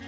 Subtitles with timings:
[0.00, 0.04] เอ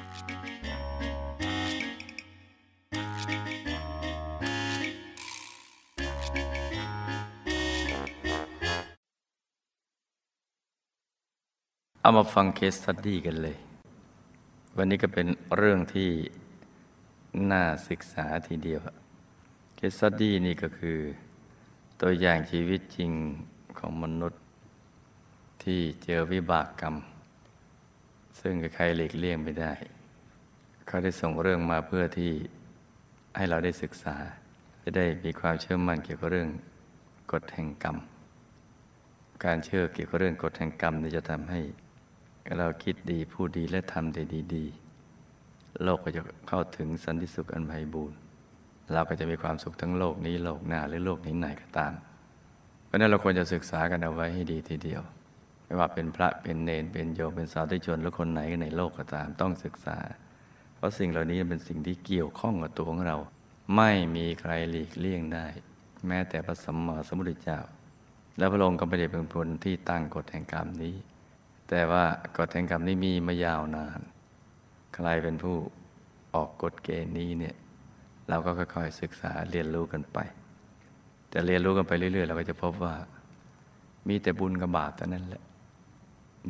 [12.08, 13.56] ามาฟังเคสตัดดี้กันเลย
[14.76, 15.26] วันนี้ก็เป็น
[15.56, 16.10] เรื่องที่
[17.50, 18.80] น่าศึกษาทีเดียว
[19.76, 20.98] เคสตัดดี้นี่ก็คือ
[22.00, 23.10] ตัวอย่างชีวิตจริง
[23.78, 24.40] ของมนุษย์
[25.62, 26.94] ที่เจอวิบากกรรม
[28.42, 29.72] ซึ่งใครหลีกเลี่ยงไม่ได้
[30.86, 32.30] เขาได้ส่งเรื่องมาเพื่อที่
[33.36, 34.16] ให้เราได้ศึกษา
[34.82, 36.48] จะได้มีความเชื่อมั่นเกี่ยวกับเรื่อง
[37.32, 37.96] กฎแห่งกรรม
[39.44, 41.60] การเชื่อเกี่ยวกับเรื่องกฎแห่งกรรมนี่จะทำให้
[42.58, 44.22] เราคิดดีพูดดีและทำได้
[44.54, 48.18] ดีๆ โลกก็จะเข้าถึงสันติสุขอันไพบูรณ์
[48.92, 51.92] เราก็จะมีความสุขทั้งโลกนี้โลกหน้าหรือโลกไหนๆก็ตาม
[52.86, 55.02] เพราะนั้นเราควรจะศึกษากันเอาไว้ให้ดีทีเดียว
[55.72, 59.98] ไม่ว่าเป็นพระเป็นเนนเป็นโยมเป็นสาวที่ชนหรือคนไหนในโลกก็ตามต้องศึกษา
[60.74, 63.16] เพราะสิ่งเหล่านี้เป็นสิ่งที่เกี่ยวข้องกับตัวของเรา
[63.76, 65.46] ไม่มีใครหลีกเลี่ยงได้
[66.06, 67.60] แม้แต่พระสัมมาสัมพุทธเจ้า
[68.38, 70.94] และพระองค์ก็ไม่ได้เป็นคนที่ตั้งกฎแห่งกรรมนี้
[71.68, 72.04] แต่ว่า
[72.36, 74.00] กฎแห่งกรรมนี้มีมายาวนาน
[74.94, 75.56] ใครเป็นผู้
[76.34, 77.54] ออกกฎเกณฑ์นี้เนี่ย
[78.28, 80.18] เราก็ค่อยๆศึกษาเรียนรู้กันไป
[81.30, 82.94] แต่เรียนรู้กันไปเรื่อยๆ เราก็จะพบว่า
[84.08, 85.42] มีแต่บุญกับบาปเท่านั้นแหละ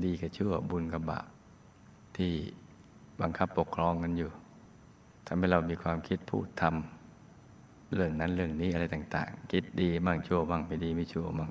[0.04, 1.26] ดีกับชั่วบุญกับบาป
[2.16, 2.32] ที่
[3.20, 4.30] บังคับปกครองกันอยู่
[5.26, 11.50] ทำให้เรามีความคิดพูดทำเรื่องนั้นเรื่องนี้อะไรต่าง ๆ คิดดีบ้างชั่วบ้างไม่ดีไม่ชั่วบ้าง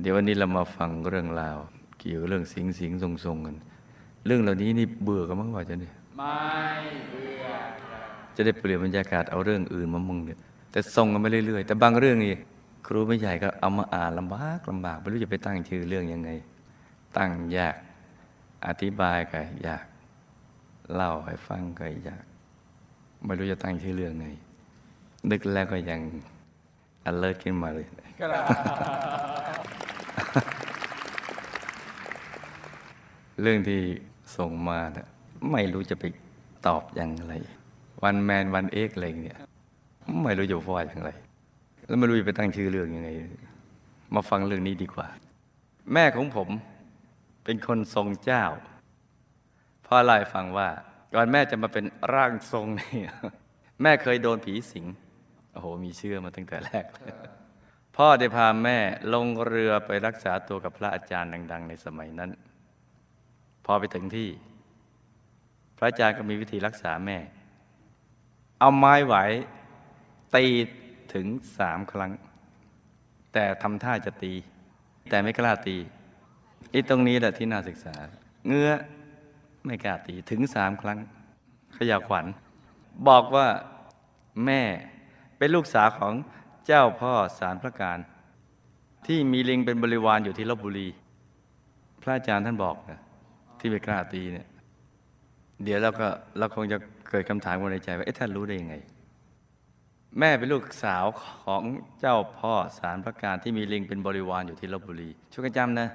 [0.00, 1.56] เดี๋ยววันนี้เรามาฟังเรื่องราว
[1.98, 3.56] เกี่ยวกับเรื่องสิงสิงทรงทรงกัน
[4.26, 6.36] เรื่องเหล่านี้นี่เบื่อกันมั้งว่าจะเนี่ยไม่
[7.10, 7.46] เบื่อ
[7.88, 10.38] ครับจะได้เปลี่ยนบรรยากาศเอาเรื่องอื่นมามึงเนี่ย
[10.70, 12.32] แต่ทรงกันไปเรื่อยๆ แต่บางเรื่องนี่
[12.86, 16.30] ครูไม่ใหญ่ก็เอามาอ่านลำบากลำบากไม่รู้จะไปตั้งชื่อเรื่องยังไง
[17.16, 17.74] ตั้งยาก
[18.66, 19.84] อธิบายก็ยาก
[20.94, 22.24] เล่าให้ฟังก็ยาก
[23.24, 24.26] ไม่รู้จะตั้งชื่อเรื่องไง
[25.30, 26.00] นึกแล้วก็ยัง
[27.04, 27.86] อันเลิศขึ้นมาเลย
[33.42, 33.80] เรื่องที่
[34.36, 35.06] ส่งมาเนี่ย
[35.50, 36.04] ไม่รู้จะไป
[36.66, 37.34] ตอบอย่างไร
[38.02, 39.38] วันแมนวันเอ็กอะไรเนี่ย
[40.22, 41.10] ไม่รู้จะว่าอย่างไร
[41.86, 43.08] แล้วไม่รู้จะไปตั้งชื่อเรื่องยังไง
[44.14, 45.08] มาฟังเรื่องนี้ดีกว่า
[45.92, 46.48] แม่ของผม
[47.44, 48.44] เป็นคนทรงเจ้า
[49.86, 50.68] พ่อเล่าให้ฟังว่า
[51.14, 53.02] ก่อนแม่จะมาเป็นร่างทรงนี่
[53.82, 54.86] แม่เคยโดนผีสิง
[55.52, 56.84] โอ้โห มีเชื่อมาตั้งแต่แรก
[57.96, 58.78] พ่อได้พาแม่
[59.14, 62.30] ลงเรือไปรักษาตัวกับพระอาจารย์ดัง ๆ ในสมัยนั้น
[63.64, 64.28] พอไปถึงที่
[65.76, 67.18] พระอาจารย์ก็มีวิธีรักษาแม่
[68.60, 69.16] เอาไม้ไหว
[70.36, 70.44] ตี
[71.14, 71.26] ถึง
[71.58, 72.12] สามครั้ง
[73.32, 74.32] แต่ทำท่าจะตี
[75.10, 75.76] แต่ไม่กล้าตี
[76.70, 77.94] ไอีตรงนี้แหละที่น่าศึกษา
[78.48, 78.70] เงื้อ
[79.66, 80.98] ไม่กล้าตีถึงสามครั้ง
[81.76, 82.26] ขยาขวัญ
[83.08, 83.48] บอกว่า
[84.44, 84.62] แม่
[85.38, 86.14] เป็นลูกสาวของ
[86.66, 87.98] เจ้าพ่อสารพระการ
[89.06, 90.88] ที่มีลิงเป็นบริวารอยู่ที่ลบบุรี
[92.02, 93.00] พระอาจารย์ท่านบอกนะ
[93.58, 94.46] ที่ไม่กล้าตีเนี่ย
[95.64, 96.08] เดี๋ยวเราก็
[96.38, 96.78] เราคงจะ
[97.08, 98.74] เกิดคำถามในใจว่าเอ๊ะท่านรู้ได้ยังไง
[100.20, 101.04] แม่เป็นลูกสาว
[101.44, 101.62] ของ
[102.00, 105.88] เจ้าพ่อสารพระการที่มีลิงเป็นบริวารอยู่ที่ลบบุรี ช่วยกันจำนะ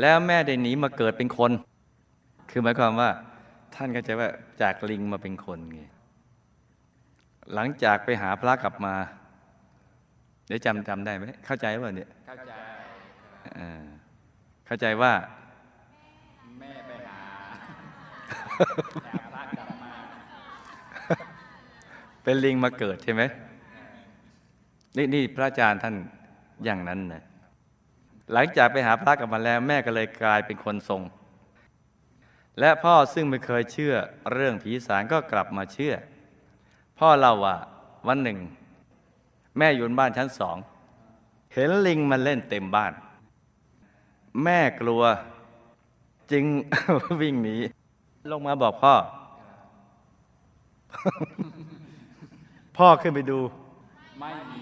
[0.00, 1.50] แล้วแม่ได้หนีมาเกิดเป็นคน
[2.50, 3.10] คือหมายความว่า
[3.74, 4.28] ท่านก็จะว่า
[4.62, 5.82] จากลิงมาเป็นคนไง
[7.54, 8.94] หลังจากไปหาพระกลับมา
[10.46, 12.52] เดี๋ยวจำจำได้ไหมเข้าใจว่าเนี่ยเข้าใจ
[14.66, 15.12] เข้าใจว่า
[16.58, 17.18] แม่ไปหา
[22.22, 23.22] เป็นลิงมาเกิดใช่ไหม
[24.96, 25.94] นี่นี่พระอาจารย์ท่าน
[26.64, 27.22] อย่างนั้นนะ
[28.32, 31.02] หลังจากไปหาพระกลับมาแล้วแม่ก็เลยกลายเป็นคนทรง
[32.60, 33.94] และพ่อซึ่งไม่เคยเชื่อ
[34.32, 35.94] เรื่องผีสางก็กลับมาเชื่อ
[36.98, 37.56] พ่อเล่าว่า
[38.06, 38.38] วันหนึ่ง
[39.58, 40.56] แม่อยู่บนบ้านชั้นสอง
[41.54, 42.92] เห็นลิงมาเล่นเต็มบ้าน
[44.44, 45.02] แม่กลัว
[46.32, 46.44] จึง
[47.20, 47.56] วิ่งหนี
[48.30, 48.94] ลงมาบอกพ่อ
[52.76, 53.40] พ่อขึ้นไปดู
[54.20, 54.60] ไม่มี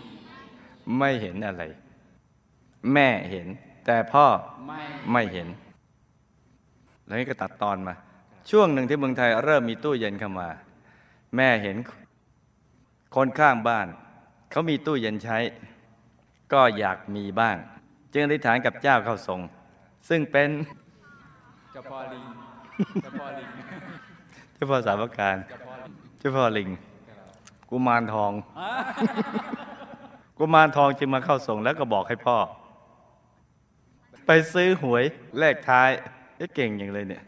[0.98, 1.62] ไม่เห็นอะไร
[2.92, 3.46] แม่เห็น
[3.86, 4.26] แต่พ่อ
[4.66, 4.80] ไม่
[5.12, 5.48] ไม่เห็น
[7.06, 7.94] แล้วนี่ก็ตัดตอนมา
[8.50, 10.48] ช่วงหนึ่งที่เมืองไทยเริ่มมีตู้เย็นเข้ามา
[11.36, 11.76] แม่เห็น
[13.14, 13.86] คนข้างบ้าน
[14.50, 15.38] เขามีตู้เย็นใช้
[16.52, 17.56] ก็อยากมีบ้าง
[18.12, 19.40] จึงอธิษฐานกับเจ้าเข้าทรง
[20.08, 20.48] ซึ่งเป็น
[21.72, 22.24] เจ้าพ่อลิง
[23.02, 23.48] เจ้าพ่อลิง
[24.54, 26.68] เจ้าพ่อสาวการเจ้าพ่อลิงเจ้าพ่อลิง
[27.70, 28.70] กุมารทองอะ
[30.38, 32.36] กุมารทองจึงมาเข้าส่งแล้วก็บอกให้พ่อ
[34.26, 35.04] ไปซื้อหวย
[35.38, 35.90] เลขท้าย
[36.36, 37.22] เอ๊ะเก่งอย่างเลยเนี่ย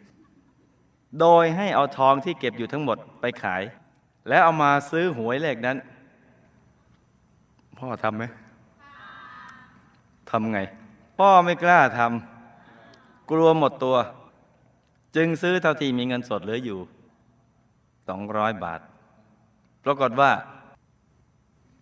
[1.21, 3.63] โดยให้เอาทองที่เก็บอยู่ทั้งหมดไปขาย
[4.29, 5.77] แล้วเอามาซื้อหวยเลขนั้น
[7.79, 8.25] พ่อทำไหม
[10.31, 10.59] ทำไง
[11.19, 13.97] พ่อไม่กล้าทำกลัวหมดตัว
[15.17, 16.79] จึงซื้อเท่าที่มีเงินสดเหลืออยู่
[18.09, 18.81] สองร้อยบาท
[19.85, 20.31] ปรากฏว่า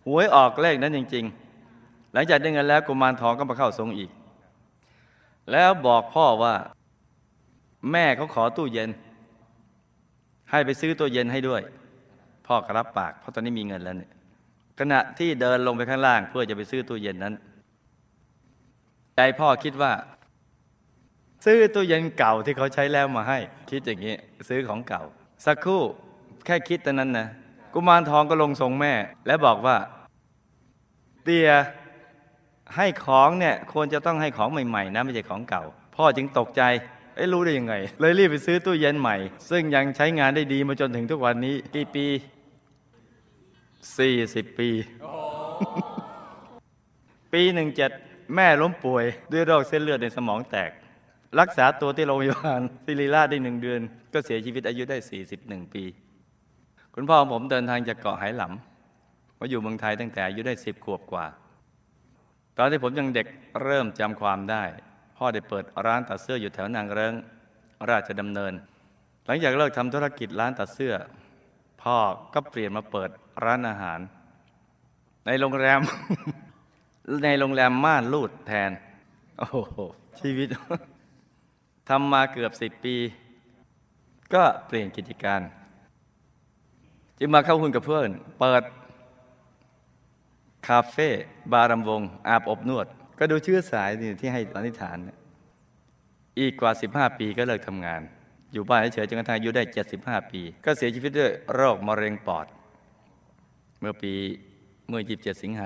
[0.05, 1.25] หวยออกเลขนั้นจริง
[1.69, 4.09] ๆ หลังจากได้เงินแล้วกุมารทองก็มาเข้าทรงอีก
[5.51, 6.53] แล้วบอกพ่อว่า
[7.91, 8.89] แม่เขาขอตู้เย็น
[10.51, 11.61] ให้ไปซื้อตู้เย็นให้ด้วย
[12.47, 14.11] พ่อก็รับปาก เพราะตอนนี้มีเงินแล้วเนี่ย
[14.79, 17.33] ขณะที่เดินลงไปข้างล่าง เพื่อจะไปซื้อตู้เย็นนั้น
[19.15, 19.91] ใจพ่อคิดว่า
[21.45, 23.39] ซื้อตู้เย็นเก่าที่เขาใช้แล้วมาให้
[23.69, 24.15] คิดอย่างนี้
[24.49, 25.03] ซื้อของเก่า
[25.45, 25.81] สักครู่
[26.45, 27.27] แค่คิดแต่นั้นนะ
[27.73, 28.93] กุมารทองก็ลงทรงแม่
[29.27, 29.77] และบอกว่า
[31.23, 31.49] เตีย
[32.75, 35.63] ให้ของเนี่ยควรจะต้องให้ของใหม่ๆ นะไม่ใช่ของเก่า
[35.95, 36.61] พ่อจึงตกใจ
[37.15, 39.15] เอ้รู้ได้ยังไง เลยรีบไปซื้อตู้เย็นใหม่
[39.49, 42.05] ซึ่งยังใช้งานได้ดีมาจนถึงทุกวันนี้ กี่ปี
[44.07, 44.69] 40 ปี
[47.33, 47.91] ปีหนึ่งเจ็ด
[48.35, 50.71] แม่ล้มป่วยด้วยโรคเส้นเลือดในสมองแตก
[51.39, 53.81] รักษาตัวที่โรงพยาบาลศิริราชได้หนึ่งเดือน
[54.13, 54.97] ก็เสียชีวิตอายุได้
[55.35, 55.83] 41 ปี
[56.95, 61.25] คุณพ่อของผมเดินทางจากเกาะไหหลำมาอยู่เมืองไทยตั้งแต่อายุได้10ขวบกว่า
[62.57, 63.27] ตอนที่ผมยังเด็ก
[63.63, 64.63] เริ่มจำความได้
[65.17, 67.13] พ่อได้เปิดร้านตัดเสื้ออยู่แถวนางเริง
[67.89, 68.53] ราชดำเนิน
[69.25, 70.93] หลังจากเลิกทำธุรกิจร้านตัดเสื้อ
[71.83, 71.97] พ่อ
[72.33, 73.09] ก็เปลี่ยนมาเปิด
[73.43, 73.99] ร้านอาหาร
[75.25, 75.79] ในโรงแรม
[77.23, 78.71] ในโรงแรมม่านรูดแทน
[79.39, 79.77] โอ้โห
[80.19, 80.47] ชีวิต
[81.89, 82.95] ทำมาเกือบสิบปี
[84.33, 85.41] ก็เปลี่ยนกิจการ
[87.23, 88.09] จึงมาเข้าหุ้นกับเพื่อน
[88.39, 88.63] เปิด
[90.67, 91.09] คาเฟ่
[91.51, 92.87] บาร์รำวง อาบอบนวด
[93.19, 94.97] ก็ดูชื่อสายนี่ที่ให้สันนิษฐาน
[96.39, 98.01] อีกกว่า 15 ปีก็เลิกทำงาน
[98.53, 99.63] อยู่บ้านเฉยๆจนกระทั่งอายุได้
[99.97, 102.45] 75 ปี ก็เสียชีวิตด้วยโรคมะเร็งปอด
[103.79, 104.13] เมื่อปี
[104.89, 105.65] เมื่อ 27 สิงหา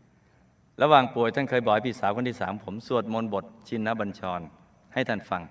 [0.00, 4.40] 44 ระหว่างป่วยท่านเคยบอกพี่สาวคนที่สามผมสวดมนต์บทชินบัญชร
[4.92, 5.42] ให้ท่านฟัง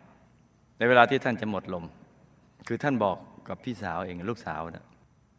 [0.78, 1.86] ในเวลาที่ท่านจะหมดลม
[2.68, 3.18] คือท่านบอก
[3.48, 4.86] กับพี่สาวเองลูกสาวนะ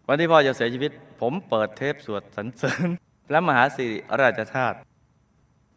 [0.09, 2.89] วันที่พ่อจะเสียชีวิต ผมเปิดเทปสวดสรรเสริญ
[3.27, 4.77] พระมหาสิริราชธาตุ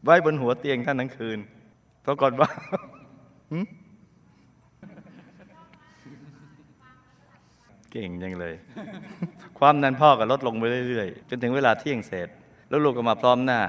[0.03, 1.39] ไว้บนหัวเตียงท่านทั้งคืน
[2.05, 2.49] ปรากฏว่า
[7.91, 8.55] เก่งจังเลย
[9.59, 12.29] ความนั้นพ่อก็ลดลงไปเรื่อยๆ จนถึงเวลาเที่ยงเสร็จ
[12.69, 13.61] แล้วลูกก็มาพร้อมหน้า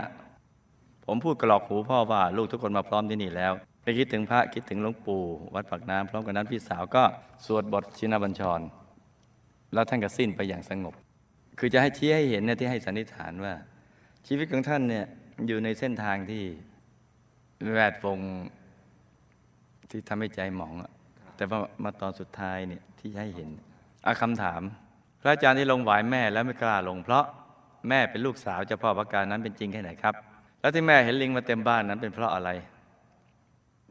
[1.06, 3.52] ผมพูดกรอกหูพ่อว่าลูกทุกคนมาพร้อมที่นี่แล้ว
[3.82, 5.22] ไปคิดถึงพระคิดถึงหลวงปู่
[5.54, 7.04] วัดปากน้ำพร้อมกันนั้นพี่สาวก็
[7.46, 8.60] สวดบทชินบัญชร
[9.72, 10.94] แล้วท่านก็สิ้นไปอย่างสงบ
[11.58, 13.54] คือจะให้ชี้ให้เห็นเนี่ยที่ให้สันนิษฐานว่า
[14.26, 15.04] ชีวิตของท่านเนี่ย
[15.46, 16.44] อยู่ในเส้นทางที่
[17.72, 18.18] แวดวง
[19.90, 20.90] ที่ทำให้ใจหมองอะ
[21.36, 23.50] แต่ว่ามาตอนสุดท้ายเนี่ยที่ให้เห็น
[24.06, 24.62] อาคำถาม
[25.20, 27.24] พระอาจารย์ที่ลงหวายแม่แล้วไม่กล้าลง เพราะ
[27.88, 30.14] แม่เป็นลูกสาวเจ้าพ่อประการนั้นเป็นจริงแค่ไหนครับ
[30.60, 32.50] แล้วที่แม่เห็นลิงมาเต็มบ้านนั้นเป็นเพราะอะไร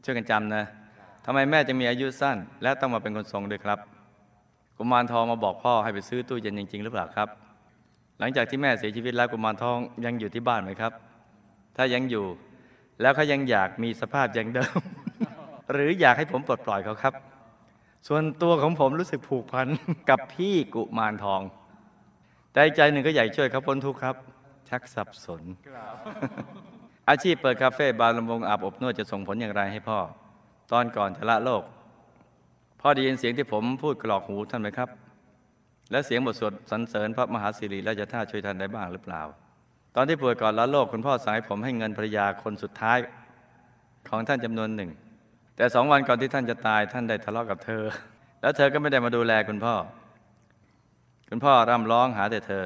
[0.04, 0.64] ช่วยกันจำนะ
[1.24, 3.78] ทำไมแม่จะมีอายุสั้น และต้องมาเป็นคนทรงด้วยครับ
[4.82, 7.28] กุมารทองมาบอกพ่อให้ไปซื้อตู้เย็นจริง ๆ หรือเปล่าครับ
[8.18, 10.92] หลังจากที่แม่เสียชีวิตแล้วกุมารทองยังอยู่ที่บ้านไหมครับ
[11.76, 12.26] ถ้ายังอยู่
[13.00, 14.78] แล้วเขายังอยากมีสภาพอย่างเดิม
[15.72, 17.14] หรืออยากให้ผมปลดปล่อยเขาครับ
[18.08, 19.68] ส่วนตัวของผมรู้สึกผูกพัน
[20.10, 21.40] กับพี่กุมารทอง
[22.52, 24.16] แต่อีกใจหนึ่งก็อยากช่วยเขาพ้นทุกข์ครับ
[24.68, 25.42] ชักสับสน
[27.08, 29.98] อาชีพเปิดคาเฟ่บาร์ลำวงอาบอบนวดจะส่งผลอย่างไรให้พ่อ
[30.72, 31.62] ตอนก่อนจะละโลก
[32.80, 34.88] พ่อได้ยินเสียงที่ผมพูดกรอกหูท่านไหมครับ
[35.90, 39.22] และเสียงบทสวดสรรเสริญพระมหาสิริราชธาตุช่วยท่านได้บ้างหรือเปล่า
[39.96, 42.98] ตอนที่ป่วยก่อนละโลกคุณพ่อสั่งให้ผมให้เงินภรรยาคนสุดท้าย
[44.08, 44.90] ของท่านจำนวนหนึ่ง
[45.56, 47.82] แต่สองวันก่อนที่ท่านจะตายท่านได้ทะเลาะกับเธอ
[48.40, 49.74] แล้วเธอก็ไม่ได้มาดูแลคุณพ่อ
[51.28, 52.64] คุณพ่อร่ำร้องหาแต่เธอ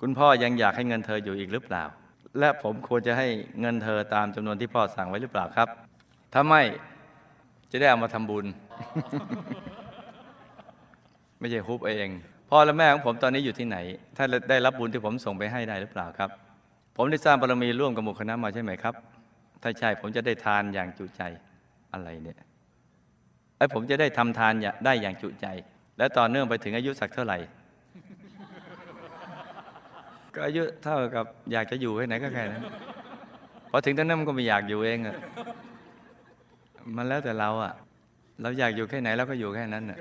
[0.00, 1.84] คุณพ่อยังอยากให้เงินเธออยู่อีกหรือเปล่า
[2.38, 3.26] และผมควรจะให้
[3.60, 5.68] เงินเธอตามจำนวนที่พ่อสั่งไว้หรือเปล่าครับ
[6.32, 6.62] ถ้าไม่
[7.72, 8.46] จะได้เอามาทำบุญ
[11.38, 12.08] ไม่ใช่ฮุบเอง
[12.50, 13.76] พ่อและแม่ของผมตอนนี้อยู่ที่ไหน
[14.16, 16.30] ท่าได้รับบุญที่ผมส่งไปให้ได้หรือเปล่าครับ
[16.96, 18.94] ผมได้สร้างบารมีร่วมกับหมู่คณะมาใช่ไหมครับ
[19.62, 21.22] ถ้าใช่ผมจะได้ทานอย่างจุใจ
[21.92, 22.38] อะไรเนี่ย
[23.56, 25.46] ไอ้ผมจะได้ทำทานอย่าได้อย่างจุใจ
[25.98, 27.38] และต่อเนื่องไปถึงอายุสักเท่าไหร่
[30.34, 32.62] ก็อายุเท่ากับอยากจะอยู่แค่ไหนก็แค่นั้น
[33.70, 35.16] พอถึงตอนนั้นมันก็ไม่อยากอยู่เองอะ
[36.96, 37.72] มันแล้วแต่เราอะ
[38.42, 39.98] เราอยากอยู่แค่ไหนเราก็อยู่แค่นั้นอะ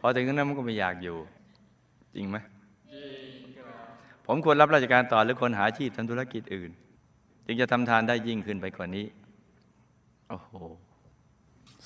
[0.00, 1.16] พอถึงตอนนั้นมันก็ไม่อยากอยู่
[2.14, 2.36] จริงไหม
[4.26, 6.70] ผมควรรับราชการต่อหรือควรหาอาชีพทำธุรกิจอื่น
[7.46, 9.06] จึงจะทำทานได้ยิ่งขึ้นไปกว่านี้
[10.28, 10.52] โอ้โห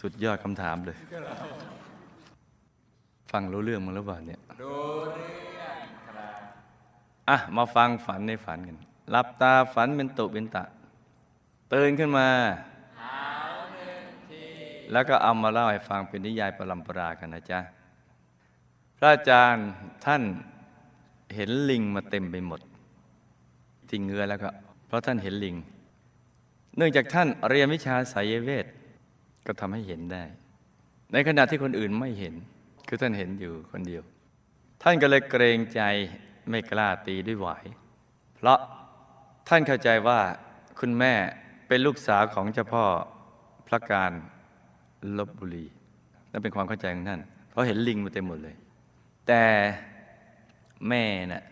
[0.01, 0.97] สุดยอดคำถามเลย
[3.31, 4.73] ฟังรู้เรื่องมั้งหรือเปล่าเนี่ยดู
[5.15, 5.27] เรื่
[5.67, 8.77] องครับอะ มาฟังฝันในฝันกัน
[9.11, 10.65] หลับตาฝันเป็นตุเป็นตะ
[11.73, 12.27] ตื่นขึ้นมา
[14.93, 17.61] แล้วก็เอามาเล่าให้ฟังเป็นนิยายประลัมปรากันนะจ๊ะ
[18.97, 19.69] พระอาจารย์
[20.07, 20.23] ท่าน
[21.35, 22.61] เห็นลิงมาเต็มไปหมด
[23.89, 24.49] ที่เงือแล้วก็
[24.87, 25.57] เพราะท่านเห็นลิง
[26.77, 28.67] เนื่องจากท่านเรียนวิชาสายเวท
[29.47, 30.25] ก็ทำให้เห็นได้
[31.13, 32.35] ในขณะที่คนอื่นไม่เห็น
[32.89, 34.03] คือท่านเห็นอยู่คนเดียว
[34.83, 35.81] ท่านก็เลยเกรงใจ
[36.51, 37.65] ไม่กล้าตีด้วยหวาย
[38.37, 38.59] เพราะ
[39.49, 40.21] ท่านเข้าใจว่า
[40.81, 41.15] คุณแม่
[41.69, 42.85] เป็นลูกสาวของเจ้าพ่อ
[43.69, 44.13] พระการ
[45.19, 45.67] ลบบุรี
[46.31, 47.21] นั่นเป็นความเข้าใจของท่าน
[47.51, 48.57] เพราะเห็นลิงมาเต็มหมดเลย
[49.27, 49.45] แต่
[50.89, 51.45] แม่น่ะ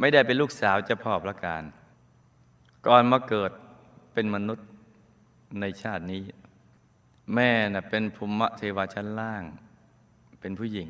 [0.00, 1.62] ไม่ได้เป็นลูกสาวเจ้าพ่อพระการ
[2.86, 3.50] ก่อนมาเกิด
[4.12, 4.66] เป็นมนุษย์
[5.60, 6.22] ในชาตินี้
[7.34, 9.44] แม่น่ะเป็นภูมิเทวาชั้นล่าง
[10.40, 10.88] เป็นผู้หญิง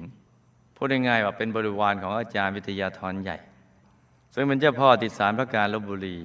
[0.77, 3.37] พูดง่ายๆว่าเป็นบริวารของอาจารย์วิทยาธรใหญ่
[4.35, 6.19] ซึ่งเป็นเจ้าพ่อติดสารพระการลบบุรี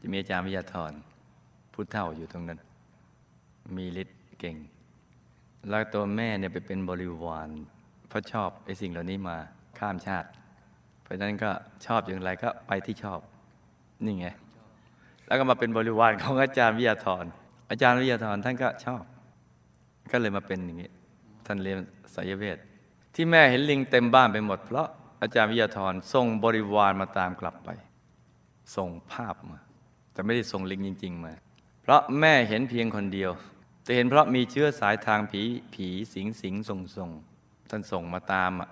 [0.00, 0.92] จะมีอาจารย์วิทยาธร
[1.72, 2.58] ผู้เฒ่าอยู่ตรงนั้น
[3.76, 4.58] มีฤทธิ์ เก่ง
[5.68, 7.48] แล้วตัวแม่เนี่ยไปเป็นบริวาร
[8.08, 9.36] เพราะชอบไอ้สิ่งเหล่านี้มา
[9.78, 10.28] ข้ามชาติ
[11.02, 11.50] เพราะฉะนั้นก็
[11.86, 13.20] ชอบอย่างไรก็ไปที่ชอบ
[14.04, 14.26] นี่ไง
[15.26, 17.24] แล้วก็มาเป็นบริวารของอาจารย์วิทยาธร
[17.70, 19.02] อาจารย์วิทยาธรท่านก็ชอบ
[20.12, 20.90] ก็เลยมาเป็นอย่างนี้
[21.46, 21.78] ท่านเรียน
[22.14, 22.58] สายเวท
[23.14, 24.88] ที่แม่เห็นลิงเต็มบ้านไปหมด เพราะ
[25.22, 27.70] อาจารย์วิทยาธรส่งบริวารมาตามกลับไป
[28.76, 29.58] ส่งภาพมา
[30.12, 31.32] แต่ไม่ได้ส่งลิงจริง ๆ มา
[31.82, 33.30] เพราะแม่เห็นเพียงคนเดียว
[33.82, 35.42] แต่เห็นเพราะมีเชื้อสายทางผี
[35.74, 37.10] ผีสิงสิงส่งส่ง
[37.70, 38.68] ท่านส่งมาตามอะ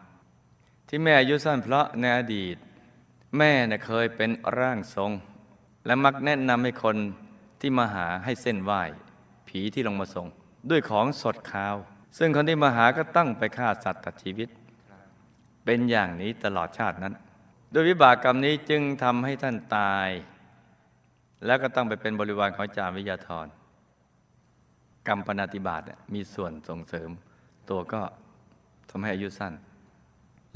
[0.88, 2.56] ที่แม่อายุสั้นเพราะในอดีต
[3.38, 5.12] แม่เน่ยเคยเป็นร่างทรง
[5.86, 6.96] และมักแนะนำให้คน
[7.60, 8.82] ที่มาหาให้เส้นไหว้
[9.48, 10.26] ผีที่ลงมาส่ง
[10.70, 11.76] ด้วยของสดขาว
[12.18, 14.48] ซึ่งคนที่มาหาก็ตั้งไปฆ่าสัตว์ตัดชีวิต
[15.64, 17.14] เป็นอย่างนี้ตลอดชาตินั้น
[17.72, 20.08] โดยวิบากกรรมนี้จึงทำให้ท่านตาย
[21.46, 23.46] แล้วก็ต้องไปเป็นบริวารของจารย์วิยาธร
[25.08, 25.82] กรรมปณติบาต
[26.14, 27.10] มีส่วนส่งเสริม
[27.70, 28.02] ตัวก็
[28.90, 29.52] ทำให้อายุสั้น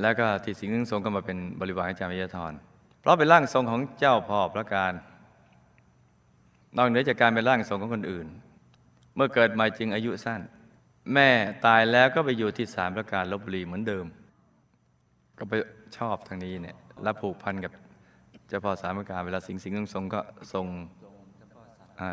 [0.00, 2.52] แล้วก็ที่สิงห์ทรงก็มาเป็นบริวารอาจารย์วิทยธร
[3.00, 4.92] เพราะเป็นร่างทรงของเจ้าพ่อพระการ
[6.76, 8.26] นอกเหนือจากการเป็นร่างทรงของคนอื่น
[9.14, 10.40] เมื่อเกิดมาจึงอายุสั้น
[11.12, 11.28] แม่
[11.66, 14.06] ตายแล้วก็ไปอยู่ที่สามพระการลบบุรีเหมือนเดิม
[15.38, 15.52] ก็ไป
[15.96, 17.72] ชอบทางนี้เนี่ยแล้วผูกพันกับ
[18.48, 20.20] เจ้าพ่อสามประการเวลาสิงห์สิงห์ทรงก็
[20.52, 20.66] ทรง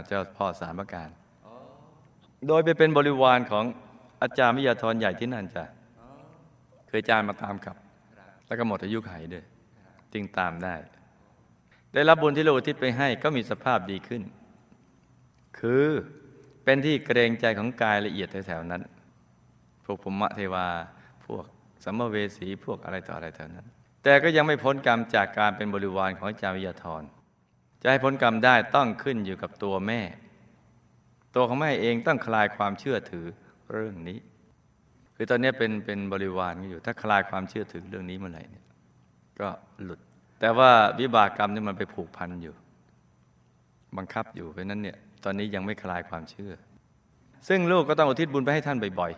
[0.08, 1.10] เจ้าพ่อสามประการ
[2.48, 3.66] โดยไปเป็นบริวารของ
[4.22, 5.64] อาจารย์วิทยาธรใหญ่ที่นั่นจ้ะ
[6.88, 7.76] เคยอาจารย์มาตามกับ
[8.48, 9.46] แล้วก็หมดอายุไขด้วย
[10.14, 10.76] จึงตามได้
[11.94, 14.22] ได้รับบุญที่เราอุทิศไปให้ก็มีสภาพดีขึ้น
[15.60, 15.88] คือ
[16.64, 18.82] เป็นที่เกรงใจของกายละเอียดแถวๆนั้น
[19.86, 20.68] พวกภูมิเทวา
[21.26, 21.46] พวก
[21.84, 23.66] สัมภเวสีพวกอะไรต่ออะไรแถวนั้น
[24.04, 27.04] แต่ก็ยังไม่พ้นกรรมจากการเป็นบริวารของอาจารย์วิทยาธร
[27.82, 30.02] จะให้พ้นกรรมได้ต้องขึ้นอยู่กับตัวแม่
[31.36, 33.26] ตัวของแม่เองต้องคลายความเชื่อถือ
[33.74, 34.18] เรื่องนี้
[35.16, 38.66] คือตอนนี้เป็นเป็นบริวารกันอยู่ ถ้าคลายความเชื่อถือเรื่องนี้เมื่อไหร่เนี่ย
[39.40, 39.50] ก็
[39.84, 40.00] หลุด
[40.40, 42.56] แต่ว่าวิบากกรรมนี่มันไปผูกพันอยู่
[43.98, 46.54] บังคับอยู่เพราะนั้นเนี่ยตอนนี้ยังไม่คลายความเชื่อ
[47.48, 49.12] ซึ่งลูกก็ต้องอุทิศบุญไปให้ท่านบ่อย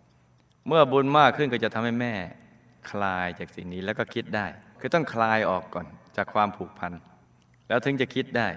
[0.00, 2.14] ๆ เมื่อบุญมากขึ้นก็จะทำให้แม่
[2.90, 4.46] คลายจากสิ่งนี้แล้วก็คิดได้
[4.80, 6.92] คือต้องคลายออกก่อนจากความผูกพัน
[7.68, 8.48] แล้วถึงจะคิดได้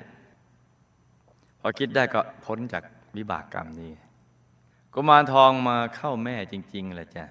[1.67, 2.83] อคิดได้ก็พ้นจาก
[3.17, 3.91] วิบากกรรมนี้
[4.93, 7.25] กุมารทองมาเข้าแม่จริงๆแหละจ้ะ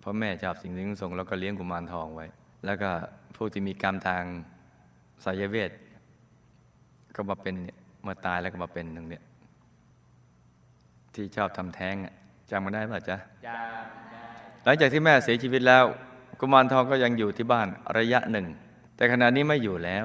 [0.00, 2.26] เพราะแม่ชอบสิ่งที่ส่งแล้วก็เลี้ยงกุมารทองไว้
[2.64, 2.90] แล้วก็
[3.36, 4.22] พวกที่มีกรรมทาง
[5.24, 5.70] สายเวท
[7.14, 9.22] ก็มาเป็นเนี่ยมาตายแล้วก็มาเป็นตรงเนี้ย
[11.14, 12.14] ที่ชอบทำแท้งอะ
[12.50, 13.16] จำมาได้ป่ะจ๊ะ
[13.46, 14.22] จำได้
[14.64, 15.84] หลังจากที่แม่เสียชีวิตแล้ว
[16.40, 17.68] กุมารทองก็ยังอยู่ที่บ้าน
[17.98, 18.46] ระยะหนึ่ง
[18.96, 20.04] แต่ขณะนี้ไม่อยู่แล้ว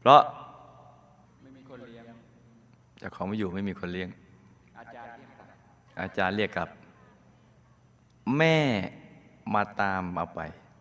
[0.00, 0.20] เพราะ
[1.40, 2.04] ไม่มีคนเลี้ยง
[2.95, 4.08] เจ้าของไม่อยู่ไม่มีคนเลี้ยง
[4.78, 5.48] อาจารย์เรียกกลับ
[6.00, 6.68] อาจารย์เรียกกลับ
[8.36, 8.56] แม่
[9.54, 10.40] มาตามเอาไป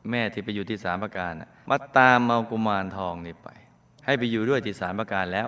[0.10, 3.50] แม่ที่ไปอยู่ที่สามประการน่ะมาตามเอากุมารทองนี่ไป
[4.06, 5.48] ให้ไปอยู่ด้วยที่สามประการแล้ว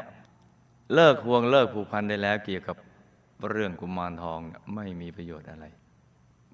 [0.94, 2.78] เลิกห่วงเลิกผูกพันได้แล้วเกี่ยวกับ
[3.50, 5.66] เรื่องกุมารทองน่ะไม่มีประโยชน์อะไร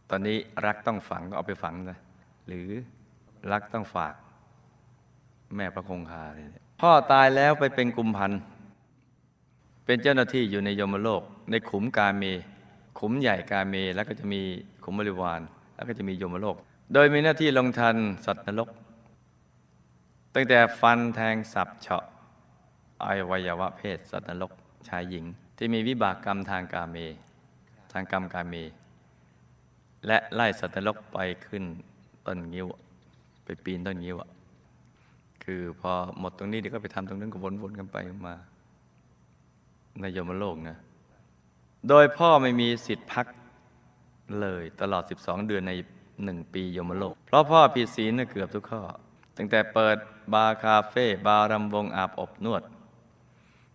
[0.10, 2.00] ตอนนี้รักต้องฝังก็เอาไปฝังนะ
[2.48, 2.70] หรือ
[3.52, 4.14] รักต้องฝาก
[5.56, 8.40] แม่พระคงคาเลยเนี่ยพ่อตายแล้วไปเป็นกุมพันธ์
[9.86, 11.22] เป็นเจ้าหน้าที่อยู่ในยมโลก
[11.52, 12.24] ในขุมกาเม
[13.00, 14.42] ขุมใหญ่กาเม แล้วก็จะมี
[14.84, 15.42] ขุมบริวาร
[15.76, 16.56] แล้วก็จะมียมโลก
[16.94, 18.70] โดยมีหน้าที่ลงทันสัตว์นรก
[20.36, 22.04] ตั้งแต่ฟันแทงสับเฉาะ
[23.04, 24.52] อวัยวะเพศสัตว์นรก
[24.88, 25.26] ชายหญิง
[25.58, 26.98] ที่มีวิบากกรรมทางกาเม
[27.92, 28.56] ทางกรรมกาเม
[30.08, 31.64] และไล่สัตว์นรกไปขึ้น
[32.26, 32.68] ต้นงิ้ว
[33.44, 34.18] ไปปีนต้นงิ้ว
[35.44, 37.98] คือพอหมดตรงนี้เดี๋ยวก็ไปทำตรงนั้นก็วนๆกันไป
[38.28, 38.36] มา
[40.02, 40.78] ในยมโลกนะ
[41.90, 43.26] โดยพ่อไม่มีสิทธิ์พัก
[44.42, 45.72] เลยตลอด 12 เดือนใน
[46.24, 48.82] หนึ่งปียมโลก เพราะพ่อผิดศีลเกือบทุกข้อ
[49.38, 49.98] ตั้งแต่เปิด
[50.34, 52.64] บาร์คาเฟ่บาร์รำวงอาบอบนวด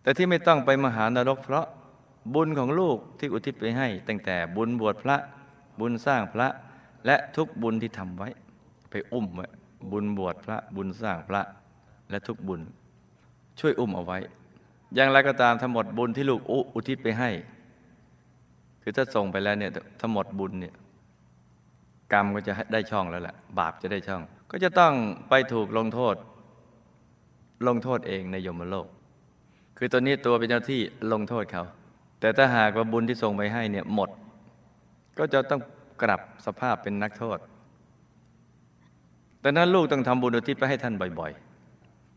[0.02, 1.66] แต่ที่ไม่ต้องไปมหานรกเพราะ
[2.34, 5.16] บุญของลูกที่อุทิศไปให้ ตั้งแต่บุญบวชพระ
[5.80, 6.48] บุญสร้างพระ
[7.06, 8.28] และทุกบุญที่ทำไว้
[8.90, 9.46] ไปอุ้มไว้
[9.92, 11.42] บุญบวชพระบุญสร้างพระ
[12.10, 12.60] และทุกบุญ
[13.60, 14.18] ช่วยอุ้มเอาไว้
[14.94, 17.30] อย่างไรก็ตามทั้งหมดบุญที่ลูกอุอุทิศไปให้
[18.82, 20.74] คือถ้าส่งไปแล้วเนี่ยทั้งหมดบุญเนี่ย
[22.12, 24.92] กรรมก็จะได้ช่องแล้วแหละบาปจะได้ช่อง ก็จะต้อง
[25.28, 26.14] ไปถูกลงโทษ
[27.66, 28.86] ลงโทษเองในยมโลก
[29.78, 30.80] คือตัวนี้ตัวเป็นเจ้าที่
[31.12, 31.64] ลงโทษเขา
[32.20, 34.10] แต่ถ้าหากว่าบุญที่ส่งไปให้เนี่ยหมด
[35.18, 35.60] ก็จะต้อง
[36.02, 37.38] กลับสภาพเป็นนักโทษ
[39.42, 41.47] ดังนั้นลูกต้องทำบุญอุทิศไปให้ท่านบ่อย ๆ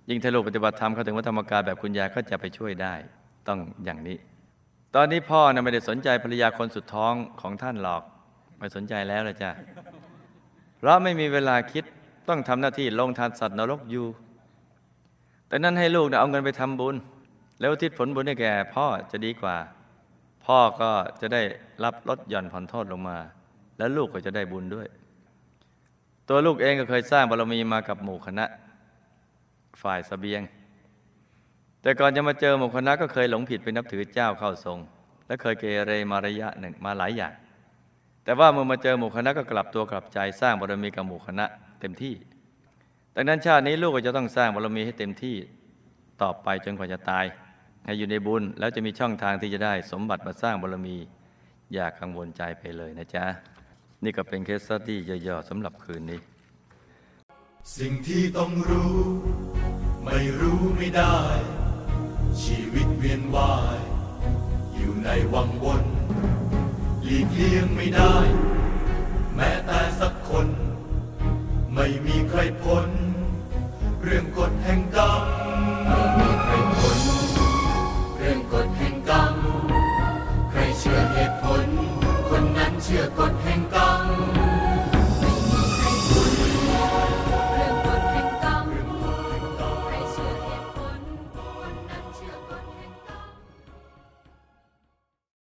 [0.09, 2.93] ยิ่งถ้าลูกปฏิบัติธรรมเขาถึงวัดธรรมกายแบบคุณยายก็จะไปช่วยได้
[3.47, 4.17] ต้องอย่างนี้
[4.95, 8.03] ตอนนี้พ่อนะไม่ได้สนใจภรรยาคนสุดท้องของท่านหรอก
[8.59, 9.51] ไม่สนใจแล้วเลยจ้ะ
[10.77, 11.83] เพราะไม่มีเวลาคิด
[12.29, 14.05] ต้องทำหน้าที่ลงทานสัตว์นรกอยู่
[15.47, 16.95] แต่นั้นให้ลูกนะเอาเงินไปทำบุญ
[17.59, 19.55] แล้วทิศผลบุญให้แก่พ่อจะดีกว่า
[20.45, 20.91] พ่อก็
[21.21, 21.41] จะได้
[21.83, 23.17] รับลดหย่อนผ่อนโทษลงมา
[23.77, 24.87] แล้วลูกก็จะได้บุญด้วย
[26.29, 28.45] ตัวลูกเองก็เคยสร้างบารมีมากับหมู่คณะ
[29.81, 30.41] ฝ่ายสเสบียง
[31.81, 34.79] แต่ก่อนจะมาเจอหมู่คณะก็เคยหลงผิดไปนับถือเจ้าเข้าทรง
[35.27, 37.33] และเคยเกเรมาระยะหนึ่งมาหลายอย่าง
[38.23, 41.45] แต่ว่าเมื่อมาเจอหมู่คณะก็กลับตัวกลับใจสร้างบารมีกับหมู่คณะ
[41.81, 42.15] เต็มที่
[43.15, 45.35] ดังนั้นชาตินี้ลูกก็จะต้องสร้างบารมีให้เต็มที่
[46.21, 47.25] ต่อไปจนกว่าจะตาย
[47.85, 50.97] ให้อยู่ในบุญแล้วจะมีช่องทางที่จะได้สมบัติมาสร้างบารมี
[51.73, 53.25] อย่ากังวลใจไปเลยนะจ๊ะ
[54.03, 56.19] นี่ก็เป็นเคสตี้ย่อๆสำหรับคืนนี้
[57.77, 58.97] สิ่งที่ต้องรู้
[60.05, 61.19] ไม่รู้ไม่ได้
[62.43, 63.79] ชีวิตเวียนวาย
[64.75, 65.83] อยู่ในวังวน
[67.03, 68.15] หลีกเลี่ยงไม่ได้
[69.35, 70.47] แม้แต่สักคน
[71.73, 72.87] ไม่มีใครพ้น
[74.01, 75.23] เรื่องกฎแห่งกรรม
[75.87, 76.99] ไม่มีใครพ้น
[78.17, 79.35] เรื่องกฎแห่งกรรม
[80.51, 81.65] ใครเชื่อเหตุผล
[82.29, 83.33] คนนั้นเชื่อกฎ